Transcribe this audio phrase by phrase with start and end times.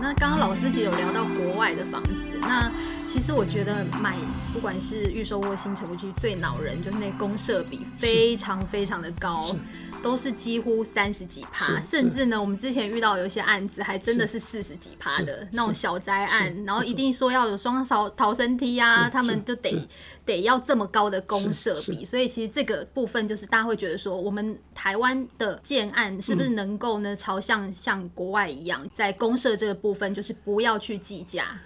[0.00, 2.70] 那刚刚老师其实有聊到国外的房子，那
[3.08, 4.16] 其实我觉得买
[4.52, 9.54] 不管是预售或新成屋区，最恼人就是那公设比非常非常的高。
[10.02, 19.88] 都是几乎三十几趴，甚至呢，我们之前遇到有一些案子，还真的是四十几趴的那种小灾案，然后一定说要有双逃逃生梯啊，他们就得
[20.26, 31.58] 得要这么高的公设比，所以其实这个部分就是大家会觉得说，我们台湾的建案是不是能够呢朝向像国外一样，在公设这个部分就是不要去计价？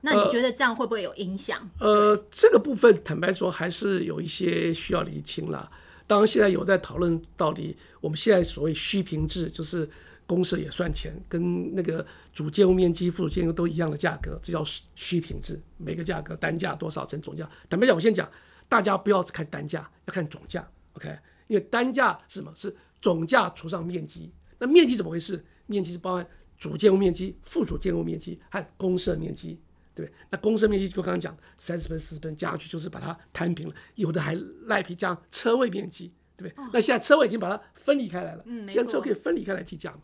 [0.00, 1.68] 那你觉得这样会不会有影响？
[1.80, 5.70] 呃，这个部分坦白说还是有一些需要厘清了。
[6.06, 9.88] 当然，现在有在讨论到底我们现在所谓虚评制，就是
[10.28, 14.62] 公社也算钱，跟那个主建物面积、附属建物都一样的价格，这叫
[14.94, 15.58] 虚品质。
[15.78, 17.48] 每个价格单价多少乘总价。
[17.66, 18.30] 坦白讲，我先讲，
[18.68, 20.68] 大家不要只看单价，要看总价。
[20.92, 22.52] OK，因为单价是什么？
[22.54, 24.30] 是总价除上面积。
[24.58, 25.42] 那面积怎么回事？
[25.64, 26.26] 面积是包含
[26.58, 29.58] 主建物面积、附属建物面积和公设面积。
[29.94, 33.74] 对，对那公设面积就刚刚讲三十分、四十分加上去，就是把它摊平了。
[33.94, 36.64] 有的还赖皮加车位面积，对不对？
[36.64, 39.98] 哦、那现在车位已经把它分离开来了，嗯、现在车可以分离开来计价嘛？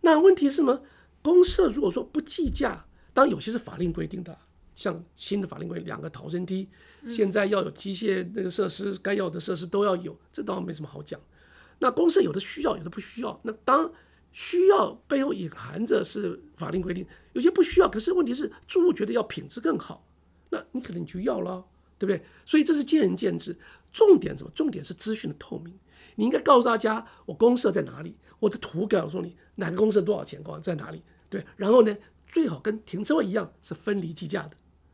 [0.00, 0.82] 那问题是什么？
[1.22, 4.38] 公社如果说不计价，当然有些是法令规定的，
[4.74, 6.68] 像新的法令规定，两个逃生梯，
[7.10, 11.20] 现在要有机械那个设施，该要的设施都要有，这倒没什么好讲。
[11.78, 13.38] 那公社有的需要，有的不需要。
[13.44, 13.92] 那当
[14.32, 17.88] 需要背后隐含着是法令规定，有些不需要。
[17.88, 20.06] 可是问题是住户觉得要品质更好，
[20.48, 21.62] 那你可能你就要了，
[21.98, 22.24] 对不对？
[22.46, 23.54] 所以这是见仁见智。
[23.92, 24.50] 重点什么？
[24.54, 25.78] 重点是资讯的透明。
[26.20, 31.42] 你应该告诉大家，我公社在哪里，我的图告诉你哪个公社多少钱，在哪里，对。
[31.56, 34.50] 然后呢，最好跟停车位一样是分离计价的，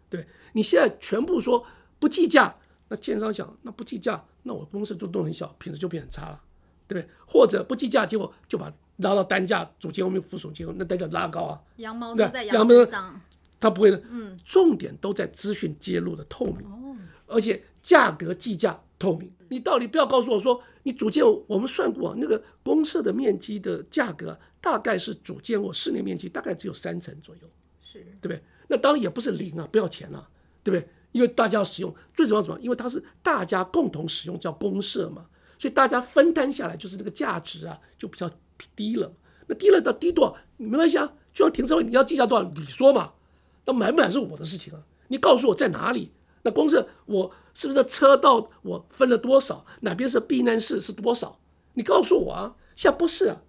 [0.08, 0.24] 对。
[0.52, 1.66] 你现在全部说
[1.98, 2.54] 不计价，
[2.86, 6.41] 那建商想，那不计价，那我公社就弄很小，品质就变很差了，
[6.86, 7.12] 对不对？
[7.27, 11.60] 或者不计价，结果就把拉到单价主建物面附属建物，那单价拉高啊。
[11.78, 13.20] 羊毛都在羊身上，
[13.58, 14.00] 他不会的。
[14.08, 19.32] 嗯，重点都在资讯揭露的透明，哦、而且价格计价透明。
[19.48, 27.50] 你到底不要告诉我说，你主建我们算过那个公社的面积的价格，大概是主建我室内面积大概只有三层左右，
[27.82, 28.41] 是对不对？
[28.69, 30.30] 那当然也不是零啊，不要钱啊，
[30.62, 30.88] 对不对？
[31.10, 32.56] 因为大家要使用，最主要什么？
[32.60, 35.26] 因为它是大家共同使用，叫公社嘛，
[35.58, 38.30] 所以大家分担下来就是这个价值啊，就比较。
[38.75, 39.12] 低了，
[39.48, 40.34] 那低了到低多少？
[40.56, 43.12] 没关系啊，就像停车位，你要计价多少，你说嘛。
[43.66, 46.10] 那买不买是我的事情啊，你告诉我在哪里。
[46.46, 49.66] 那公设我是不是车道我分了多少？
[49.80, 51.40] 哪边是避难室是多少？
[51.74, 52.56] 你告诉我啊。
[52.76, 53.42] 现在不是啊，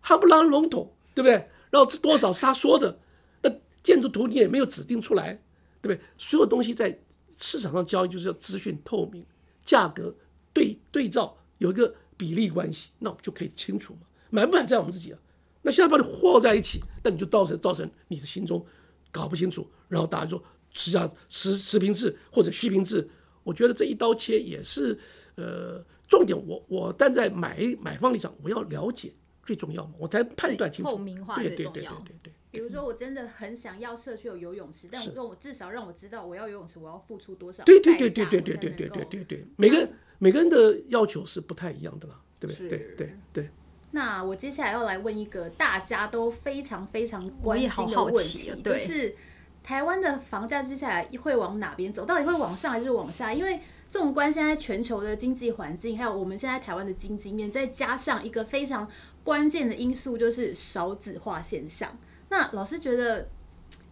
[0.00, 1.34] 还不让笼统，对不对？
[1.70, 2.98] 然后这多少是他说的，
[3.42, 3.52] 那
[3.82, 5.34] 建筑图你也没有指定出来，
[5.82, 6.00] 对不对？
[6.16, 6.98] 所有东西在
[7.38, 9.24] 市场上交易就是要资讯透明，
[9.64, 10.16] 价格
[10.54, 14.00] 对对照有一个比例关系，那我们就可以清楚嘛。
[14.30, 15.18] 买不买在我们自己啊，
[15.60, 18.64] 那现在把你和在一起，那你就造成造成你的心中
[19.12, 20.42] 搞不清楚，然后大家说
[20.72, 23.08] 实际上实实坪制或者虚坪制，
[23.42, 24.98] 我觉得这一刀切也是
[25.36, 26.64] 呃重点我。
[26.68, 29.12] 我我但在买买方立场，我要了解
[29.44, 30.92] 最重要嘛，我才判断清楚。
[30.92, 31.72] 透明化最重要。
[31.72, 32.32] 对对对对对对。
[32.52, 37.62] 比如说我真的很想要社区有游泳池，但我跟我至少让我知道我要游泳池我要付出多少。
[37.62, 39.46] 对对对对对对对对对对对。
[39.56, 42.68] 每个人每个人的要求是不太一样的啦，对不对？
[42.68, 43.50] 对对对。
[43.92, 49.14] 那我接下来要来问一个大家都非常非常关心的问题，就是
[49.62, 52.04] 台湾的房价接下来会往哪边走？
[52.04, 53.32] 到底会往上还是往下？
[53.32, 58.88] 因为纵观现在全球的经济环境，还有我们现在台湾的经济面，再加上一个非常
[59.22, 61.96] 关键的因素，就是少子化现象。
[62.30, 63.28] 那老师觉得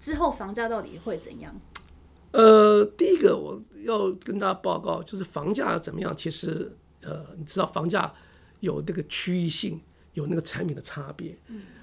[0.01, 1.55] 之后房价到底会怎样？
[2.33, 6.17] 呃，第一个我要跟大家报告，就是房价怎么样？
[6.17, 8.13] 其实，呃，你知道房价
[8.61, 9.81] 有这个区域性。
[10.19, 11.39] 有那个产品的差别，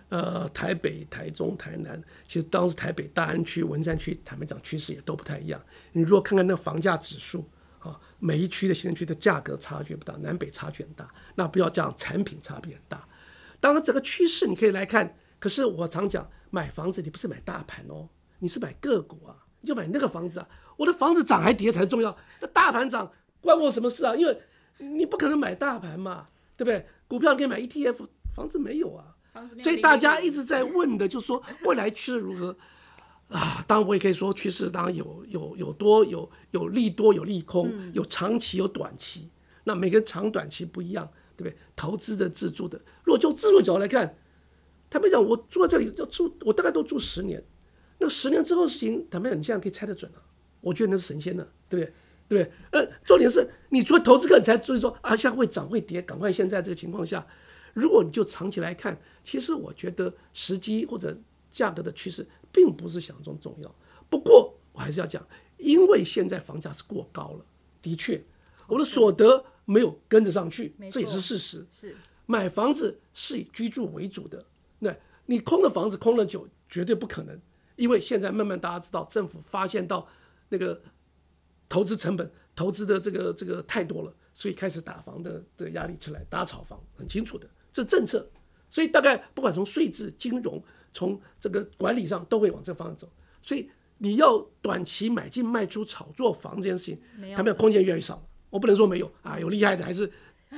[0.10, 5.60] 呃，台北、台中、台南，其实当时台北大安区、文山区，坦白讲趋势也都不太一样。
[5.94, 11.10] 你如果看看那个房价指数啊，每一区的行政区的价格差距不大，南北差距很大。
[11.36, 13.08] 那不要讲产品差别很大。
[13.60, 15.16] 当然，整个趋势你可以来看。
[15.40, 18.08] 可是我常讲，买房子你不是买大盘哦，
[18.40, 20.48] 你是买个股啊，你就买那个房子啊。
[20.78, 23.12] 我的房子涨还跌才重要，那大盘涨
[23.42, 24.16] 关我什么事啊？
[24.16, 24.42] 因为
[24.78, 26.28] 你不可能买大盘嘛，
[26.58, 26.86] 对不对？
[27.08, 28.08] 股票你可以买 ETF。
[28.36, 29.16] 房子没有啊，
[29.64, 32.54] 所以大家一直在 问的，就是说未来趋势如何
[33.30, 33.64] 啊？
[33.66, 39.30] 当然我也可以说趋势当然有有有多有有利多有利空，有长期有短期。
[39.64, 41.58] 那每个长短期不一样，对不对？
[41.78, 44.18] 投资的自住的，如果就自住角度来看，
[44.90, 47.42] 坦白讲，我住在这里要住，我大概都住十年。
[47.98, 50.20] 那十年之后事情，坦白讲，你现在可以猜得准了。
[50.60, 51.94] 我觉得那是神仙的，对不对？
[52.28, 52.82] 对不对？
[52.82, 57.26] 呃，重点是你除了投资客，你才注意说啊，现在会涨会跌，赶快现在这个情况下。
[57.76, 61.16] 如果你就长期来看，其实我觉得时机或者
[61.52, 63.76] 价格的趋势并不是想中重要。
[64.10, 65.24] 不过我还是要讲，
[65.58, 67.46] 因为现在房价是过高了，
[67.82, 68.24] 的确，
[68.68, 71.66] 我的所得没有跟着上去，这也是事实。
[71.70, 71.96] 是
[72.26, 74.46] 买房子是以居住为主的，
[74.80, 74.96] 那
[75.26, 77.40] 你空的房子空了久，绝对不可能。
[77.76, 80.08] 因为现在慢慢大家知道，政府发现到
[80.48, 80.82] 那个
[81.68, 88.32] 投资成本、投资的这个这个太多了，所以开始打房的的压力出来，打炒房，很清楚的，这政策。
[88.70, 90.64] 所以大概不管从税制、金融，
[90.94, 93.10] 从这个管理上，都会往这方向走。
[93.42, 97.00] 所以你要短期买进卖出、炒作房这件事情，
[97.36, 98.24] 他们的空间越来越少了。
[98.50, 100.10] 我不能说没有啊，有厉害的还是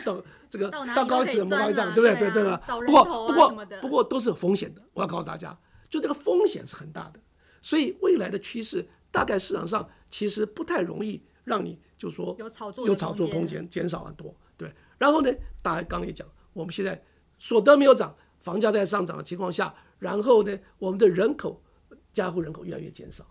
[0.05, 2.29] 到这个到高尺魔方丈，对不对？
[2.29, 2.55] 对这个。
[2.85, 5.57] 不过不过不过都是有风险的，我要告诉大家。
[5.89, 7.19] 就这个风险是很大的，
[7.61, 14.71] 所以未来的趋势大概市场上其实不太容易让你就说有炒作有炒作空间减少很多，对。
[14.97, 15.31] 然后呢，
[15.61, 16.27] 大家刚刚也讲，
[16.57, 16.99] 我们现在
[17.37, 21.63] 所得没有涨，房价在上涨的情况下，然后呢，我们的人口
[22.11, 23.23] 家户人口越来越减少，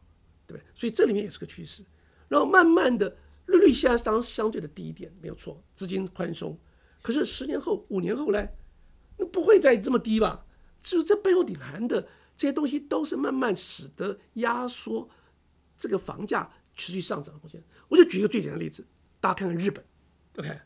[0.47, 0.67] 对不对？
[0.75, 1.85] 所以这里面也是个趋势。
[2.29, 6.57] 然后慢慢的利率现在当相对的低一点，没有错，资金宽松。
[7.03, 8.49] 可是十年后、五年后呢，
[9.17, 10.47] 那不会再这么低吧？
[10.83, 12.07] 就是这背后隐含的。
[12.37, 15.09] 这些东西都是慢慢使得压缩
[15.75, 17.63] 这个房价持续上涨的空间。
[17.89, 18.87] 我就举一个最简单的例子，
[19.21, 19.83] 大家看看日本
[20.37, 20.61] ，OK？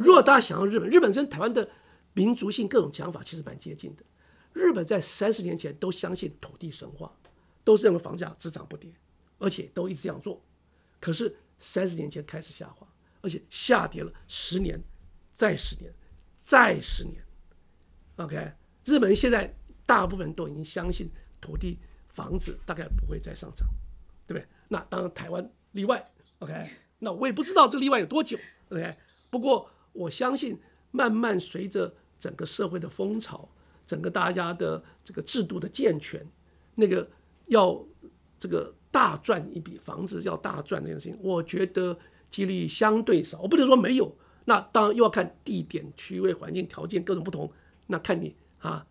[0.00, 1.68] 如果大家想到日本，日本跟台湾的
[2.14, 4.02] 民族性各种讲法其实蛮接近的。
[4.52, 7.12] 日本在三十年前都相信土地神话，
[7.62, 8.92] 都是认为房价只涨不跌，
[9.38, 10.42] 而且都一直这样做。
[11.00, 12.86] 可是三十年前开始下滑，
[13.20, 14.80] 而且下跌了十年，
[15.32, 15.92] 再十年，
[16.36, 17.22] 再十年
[18.16, 18.52] ，OK？
[18.84, 19.54] 日本现在。
[19.88, 21.08] 大部分人都已经相信
[21.40, 21.78] 土地、
[22.08, 23.68] 房子大概不会再上涨，
[24.26, 24.48] 对不对？
[24.66, 26.04] 那当然台湾例外
[26.40, 26.70] ，OK？
[26.98, 28.36] 那我也不知道这例外有多久
[28.70, 28.96] ，OK？
[29.30, 30.58] 不过我相信，
[30.90, 33.48] 慢慢随着整个社会的风潮，
[33.86, 36.24] 整个大家的这个制度的健全，
[36.74, 37.08] 那个
[37.46, 37.84] 要
[38.38, 41.98] 这个大赚一笔房子要大赚这件事情，我觉得
[42.30, 43.40] 几率相对少。
[43.40, 44.14] 我不能说没有，
[44.44, 47.50] 那当然又要看地点、区位、环境条件各种不同，
[47.86, 48.86] 那看你啊。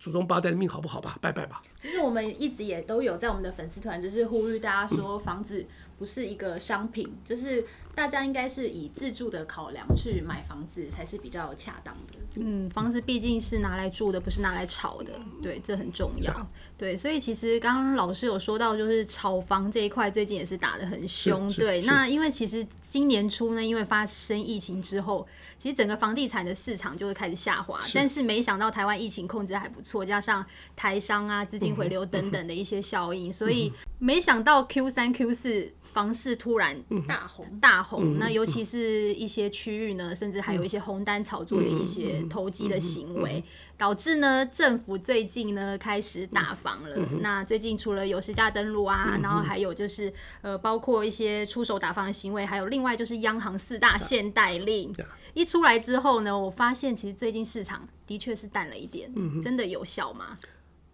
[0.00, 1.18] 祖宗八代的命好不好吧？
[1.20, 1.60] 拜拜吧。
[1.76, 5.66] 其实我们一直也都有在我们的粉丝团，就是呼吁大家说房子
[5.98, 7.66] 不是一个商品，就是
[7.98, 12.14] 大家应该是以自住的考量去买房子才是比较恰当的。
[12.36, 16.48] 嗯，房子毕竟是拿来住的，不是拿来炒的，对，这很重要。
[16.76, 21.52] 对，所以其实刚刚老师有说到，就是炒房这一块最近也是打得很凶。
[21.54, 25.26] 对，那因为其实今年初呢，因为发生疫情之后，
[25.58, 27.80] 其实整个房地产的市场就会开始下滑。
[27.80, 30.46] 是，但是没想到台湾疫情控制还不错，加上
[30.76, 35.72] 台商啊资金回流等等的一些效应，嗯、所以没想到 Q 三 Q 四。
[35.90, 37.58] 房市突然大红。
[37.60, 43.42] 大红，那尤其是一些区域呢，甚至还有一些红单炒作的一些投机的行为，
[43.76, 46.96] 导致呢政府最近呢开始打房了。
[47.20, 50.12] 那最近除了有实价登录啊，然后还有就是
[50.42, 54.94] 呃包括一些出手打房的行为，还有另外就是央行四大限贷令。
[55.32, 59.10] 一出来之后呢，我发现其实最近市场的确是淡了一点，
[59.42, 60.38] 真的有效吗？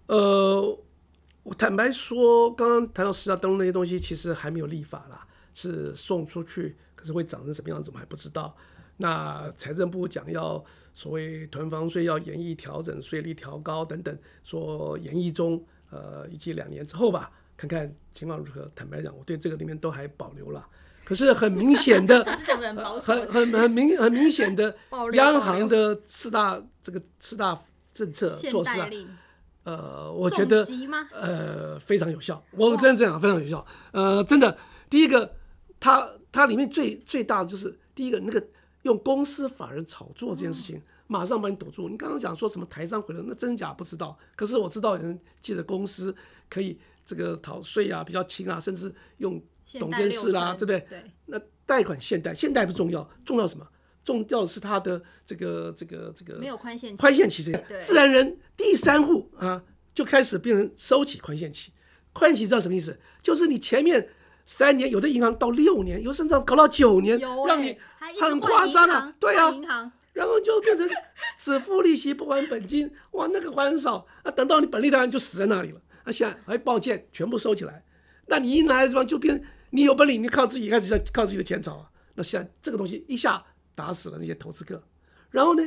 [0.06, 0.78] 呃。
[1.44, 8.56] 我坦白说，刚刚谈到十大登录那些东西，其实还没有立法啦，是送出去，可是会长成什么样子，我们还不知道。
[8.96, 10.64] 那财政部讲要
[10.94, 18.70] 所谓囤房税要延议调整税率调高等等，说延议中，呃，预计两年之后吧，看看情况如何。
[18.74, 20.66] 坦白讲，我对这个里面都还保留了。
[21.04, 22.24] 可是很明显的，
[23.02, 24.74] 很很很明很明显的，
[25.12, 27.60] 央行的四大这个四大
[27.92, 28.88] 政策措施啊。
[29.64, 30.64] 呃，我觉得
[31.12, 33.64] 呃非常有效，我真的这样非常有效。
[33.92, 34.56] 呃，真的，
[34.88, 35.34] 第一个，
[35.80, 38.46] 它它里面最最大的就是第一个那个
[38.82, 41.88] 用公司法人炒作这件事情，马上把你堵住。
[41.88, 44.16] 你刚刚讲说什么台商回来，那真假不知道。
[44.36, 46.14] 可是我知道有人借着公司
[46.50, 49.42] 可以这个逃税啊，比较轻啊，甚至用
[49.80, 50.80] 董监事啦，对不对？
[50.90, 51.10] 对。
[51.26, 53.66] 那贷款现贷，现贷不重要，重要什么？
[54.04, 57.80] 重要的是它的这个这个这个没有宽限期，宽限期这个。
[57.80, 59.62] 自然人第三户啊
[59.94, 61.72] 就开始变成收起宽限期，
[62.12, 62.98] 宽限期知道什么意思？
[63.22, 64.08] 就是你前面
[64.44, 67.78] 三年有的银行到六年，有甚至搞到九年，欸、让你
[68.20, 70.86] 很夸张啊，对啊，然后就变成
[71.38, 75.80] 只付利息不还本金，哇，那个还很少啊，等到你本利当然就死在那里了。
[76.02, 77.82] 啊，现在还抱歉，全部收起来，
[78.26, 83.42] 那你一拿来的地方就变，你有本领，你靠自己开始要靠自己的钱找啊，那现在这个东西一下。
[83.74, 84.82] 打死了那些投资客，
[85.30, 85.62] 然后呢，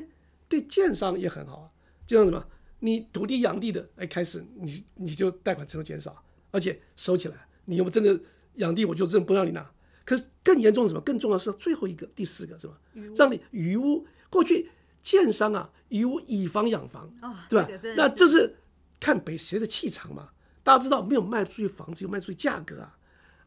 [0.47, 1.71] 对建商也很好啊。
[2.05, 2.45] 就像什么，
[2.79, 8.19] 你土地养地的，哎，开始你你就贷款成数减少，而且收起来，你又不真的
[8.55, 9.69] 养地，我就真的不让你拿。
[10.05, 11.01] 可是更严重什么？
[11.01, 12.79] 更重要的是最后一个第四个是吧？
[13.15, 14.05] 让你余屋。
[14.29, 14.69] 过去
[15.01, 17.69] 建商啊，余屋以房养房，哦、对吧？
[17.95, 18.55] 那就是
[18.99, 20.29] 看北谁的气场嘛。
[20.63, 22.96] 大家知道，没有卖出去房子，有卖出去价格啊。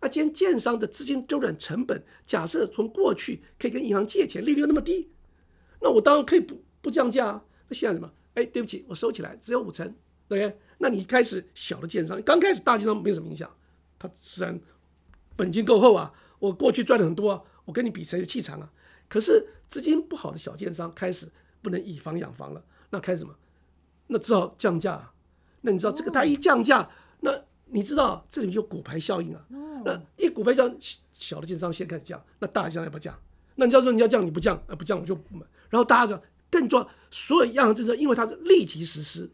[0.00, 5.10] 啊，今天建商的资金周转成本，假设从过去可以跟银行借钱，利率又那么低，
[5.80, 7.44] 那我当然可以不不降价啊。
[7.68, 8.10] 那现在什么？
[8.34, 9.94] 哎，对不起，我收起来，只有五成。
[10.26, 13.50] 对，那你一开始小的建商，刚开始大建商没什么影响，
[13.98, 14.58] 他自然
[15.36, 16.12] 本金够厚啊。
[16.38, 18.72] 我过去赚了很多啊，我跟你比谁的气场啊？
[19.08, 21.28] 可是资金不好的小建商开始
[21.60, 23.34] 不能以房养房了，那开始什么？
[24.06, 25.12] 那只好降价。
[25.60, 26.88] 那你知道这个他一降价，
[27.70, 29.44] 你知道这里面有骨牌效应啊。
[29.84, 30.76] 那一骨牌效应，
[31.12, 33.18] 小的建商先开始降，那大的建商要不要降？
[33.56, 35.44] 那你要说你要降你不降，啊不降我就不买。
[35.68, 39.30] 然后大家说更重要，所有央行政策因为它是立即实施。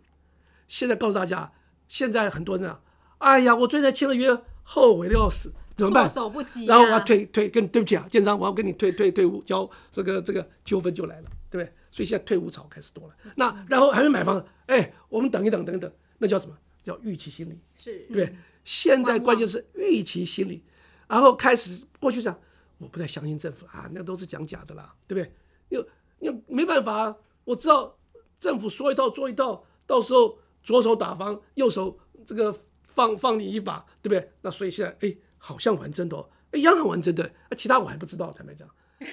[0.69, 1.53] 现在告诉大家，
[1.89, 2.81] 现在很多人啊，
[3.19, 6.09] 哎呀，我最近签了约，后悔的要死，怎么办？
[6.09, 6.69] 措手不及啊。
[6.69, 11.73] 然后我要退退，跟对不起啊，建商，我要跟你退退退屋交这个这个纠纷就来了，对不对？
[11.91, 13.15] 所以现在退屋潮开始多了。
[13.37, 16.57] 那然后还没买房，哎，我们等一等，等一等，那叫什么？
[16.87, 18.37] 叫预期心理，是对，对。
[18.65, 20.63] 现在关键是预期心理，
[21.09, 22.39] 然后开始过去讲，
[22.79, 25.33] 我不太相信政府啊，那都是讲假的啦，对不对？
[25.69, 25.89] 又
[26.21, 27.99] 又没办法，啊我知道
[28.39, 30.39] 政府说一套做一套，到时候。
[30.67, 32.53] 左手打方，右手这个
[32.89, 34.33] 放放你一把，对不对？
[34.43, 38.67] 那所以现在哎，好像玩真的哦，哎，央行玩真的，啊，其他我还不知道，坦白讲，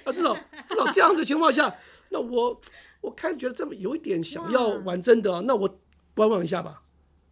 [0.03, 1.77] 啊，至少至少这样子的情况下，
[2.10, 2.60] 那我
[3.01, 5.80] 我开始觉得这么有一点想要玩真的啊，那我
[6.15, 6.82] 观望一下吧，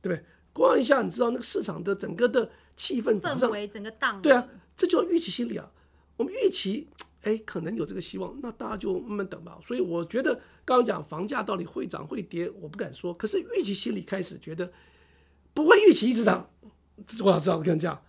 [0.01, 0.25] 对不对？
[0.53, 5.71] 观望一下，你知道那个市场的整个的气氛氛围整个荡，对啊，这叫预期心理啊，
[6.17, 6.87] 我们预期。
[7.23, 9.55] 哎，可能有这个希望，那大家就慢慢等吧。
[9.63, 10.33] 所以我觉得
[10.65, 13.13] 刚刚讲房价到底会涨会跌，我不敢说。
[13.13, 14.73] 可是预期心理开始觉得
[15.53, 16.49] 不会预期一直涨，
[17.23, 18.01] 我知道我跟这样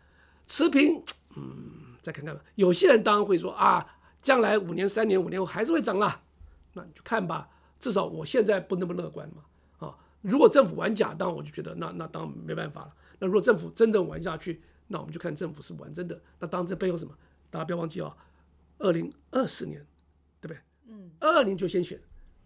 [0.47, 1.03] 持平，
[1.37, 2.43] 嗯，再看看吧。
[2.55, 3.87] 有些人当然会说啊，
[4.23, 6.23] 将来五年、三年、五年后还是会涨啦，
[6.73, 7.51] 那你就看吧。
[7.79, 9.43] 至少我现在不那么乐观嘛。
[10.23, 12.97] 啊，如果政府玩假，当然我就觉得那那当然没办法了。
[13.19, 16.21] 那如果政府真的玩下去，那我们就看政府是玩真的。
[16.39, 17.17] 那当然这背后什么？
[17.51, 18.17] 大家不要忘记哦。
[18.79, 19.85] 二零二四年，
[20.41, 20.59] 对不对？
[20.89, 22.01] 嗯，二二年就先选，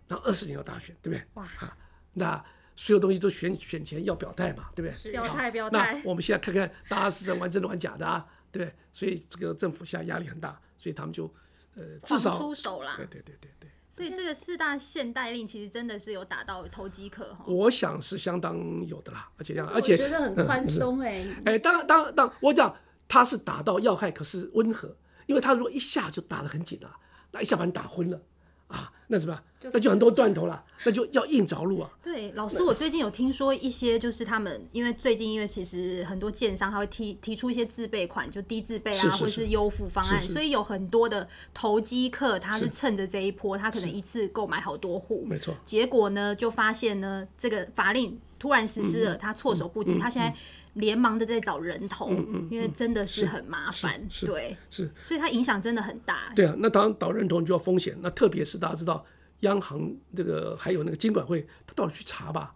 [0.07, 1.27] 然后二四年要大选，对不对？
[1.35, 1.77] 哇，哈，
[2.13, 5.13] 那所有东西都选选前要表态嘛，对不对？
[5.13, 5.95] 表态表态。
[5.95, 8.75] 那我们现在看看大家是在玩真的玩假的啊，对不对？
[8.93, 11.33] 所以这个政府现在压力很大，所以他们就
[11.75, 12.95] 呃至少出手啦。
[12.97, 13.71] 对对对对对。
[13.97, 17.47] 所以这个四大限贷令其实真的是有打到投机客哈。
[17.47, 21.27] 我想是相当有的啦，而且这样，而且我觉得很宽松哎。
[21.47, 22.77] 哎，当然当然当，我讲
[23.09, 24.95] 他是打到要害，可是温和。
[25.25, 26.95] 因为他如果一下就打得很紧啊，
[27.33, 28.21] 那一下把你打昏了
[28.69, 29.39] 啊，那什么？
[29.73, 31.91] 那就很多断头了，那就要硬着陆啊。
[32.01, 45.53] 对，老师，我最近有听说一些，就是他们因为最近因为其实很多建商他会提提出一些自备款，就低自备啊，或者是优付方案，所以有很多的投机客他是趁着这一波，他可能一次购买好多户，没错。
[45.65, 50.35] 结果呢，就发现呢，这个法令突然实施了，他措手不及，他现在。
[50.77, 52.11] 连忙的在找人头，
[52.51, 56.31] 因为真的是很麻烦，对，是，所以它影响真的很大。
[56.37, 59.03] 对啊，那当然找人头你就要风险，那特别是大家知道，
[59.41, 62.55] 央行这个还有那个监管会，他到底去查吧？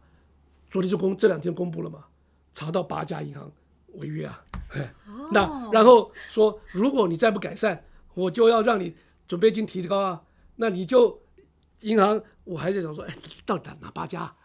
[0.68, 2.04] 昨天就公这两天公布了嘛，
[2.52, 3.50] 查到八家银行
[3.94, 4.44] 违约啊，
[5.08, 7.82] 哦、那然后说如果你再不改善，
[8.12, 8.94] 我就要让你
[9.26, 10.20] 准备金提高啊，
[10.56, 11.22] 那你就
[11.80, 14.30] 银行，我还在想说，哎，到底哪八家？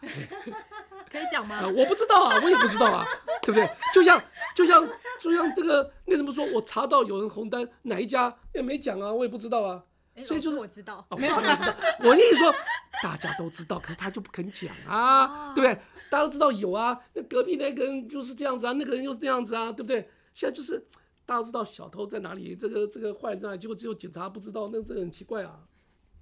[1.16, 1.72] 可以讲吗、呃？
[1.72, 3.06] 我不知道啊，我也不知道啊，
[3.42, 3.68] 对不对？
[3.94, 4.22] 就像
[4.54, 4.86] 就像
[5.20, 6.44] 就像这个，那怎么说？
[6.52, 9.82] 我查到有人红单哪一家也没讲啊，我也不知道啊。
[10.24, 11.74] 所以就是我知道，没有人知道。
[12.00, 12.54] 我的意思说，
[13.02, 15.82] 大家都知道，可是他就不肯讲啊，对不对？
[16.08, 20.08] 大家都知道有啊，那隔壁那个人就是这样子啊，那个人又是这样子啊，对不对？
[20.32, 20.82] 现在就是
[21.26, 25.60] 大家知道小偷在哪里，这个这个坏人在哪里，结果只有警察不知道，那这个很奇怪啊。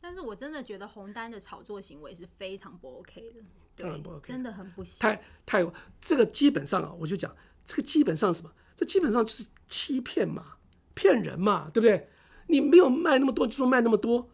[0.01, 3.41] 但是我真的觉得红单的炒作行为是非常不 OK 的。
[3.77, 4.99] 当然不 OK，真的很不行。
[5.01, 5.67] 太太，
[6.01, 8.51] 这个基本上啊，我就讲，这个基本上什么？
[8.77, 10.57] 这基本上就是欺骗嘛，
[10.95, 12.09] 骗人嘛，对不对？
[12.49, 14.29] 你没有卖那么多，就说卖那么多，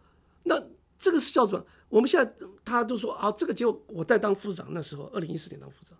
[0.44, 0.60] 那
[0.98, 1.64] 这个是叫什么？
[1.88, 5.96] 我们现在他都说啊，这个结果我在当副长那时候，二零一四年当副长，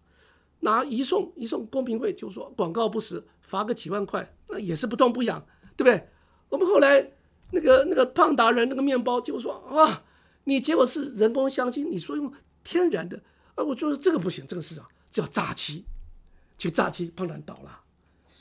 [0.61, 5.45] 拿移送移送公平会，就说广告不实，罚个几万块，那也是不痛不痒，
[5.77, 6.09] 对不对？
[6.49, 7.13] 我们后来
[7.53, 10.05] 那个那个胖达人那个面包，就说啊，
[10.45, 12.33] 你结果是人工香精，你说用
[12.65, 13.23] 天然的。
[13.55, 15.85] 啊，我说这个不行，这个市场叫诈欺，
[16.57, 17.81] 去诈欺，胖然倒了。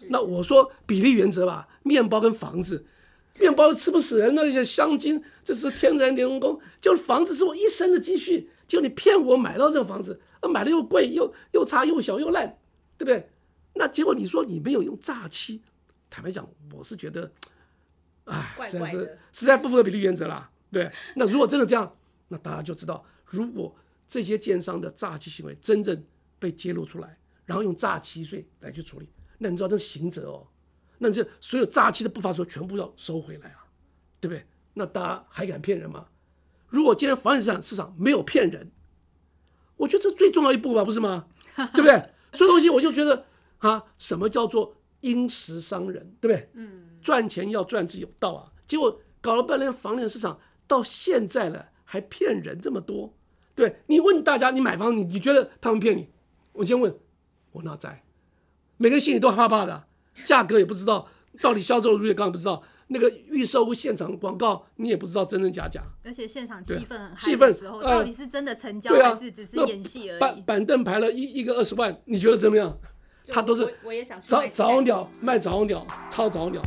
[0.08, 2.86] 那我说比例原则吧，面包跟房子，
[3.38, 12.58] 面包吃不死人，那些香精这是天然人工，就是房子是我一生的积蓄，就你骗我买到这个房子，啊，买了又贵又又差又小又烂，
[12.98, 13.30] 对不对？
[13.74, 15.62] 那结果你说你没有用诈欺，
[16.10, 17.30] 坦白讲，我是觉得，
[18.24, 20.50] 哎，实在是实在不符合比例原则啦。
[20.72, 21.94] 对，那如果真的这样，
[22.30, 23.76] 那大家就知道，如果。
[24.10, 26.04] 这些奸商的诈欺行为真正
[26.40, 30.48] 被揭露出来，然后用诈欺罪来去处理，那你知道这是刑责哦，
[30.98, 33.68] 那这所有诈欺的不法所得全部要收回来啊，
[34.20, 34.44] 对不对？
[34.74, 36.08] 那大家还敢骗人吗？
[36.70, 38.72] 如果今天房地产市场没有骗人，
[39.78, 41.28] 我觉得这最重要一步吧，不是吗？
[41.56, 42.10] 对不对？
[42.34, 43.26] 所以东西我就觉得
[43.60, 46.50] 啊，什么叫做因时伤人，对不对？
[46.54, 48.52] 嗯，赚钱要赚之有道啊。
[48.66, 53.14] 结果搞了半天，房地产市场到现在了，还骗人这么多。
[53.60, 56.08] 对，你问大家，你买房，你你觉得他们骗你？
[56.54, 56.96] 我先问，
[57.52, 58.04] 我哪在？
[58.78, 59.84] 每个人心里都害怕怕的，
[60.24, 61.10] 价格也不知道，
[61.42, 62.64] 到底销售如何，刚刚不知道。
[62.88, 65.84] 那个预售屋现场广告，你也不知道真真假假。
[66.06, 70.20] 而且现场气氛气氛时候，到底是真的成交还是只是演戏而已？
[70.22, 72.78] 板板凳排了一一个二十万，你觉得怎么样？
[73.28, 76.62] 他都是我也想早早鸟卖早鸟，超早鸟。